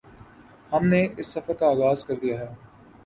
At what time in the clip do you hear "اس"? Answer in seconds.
1.17-1.27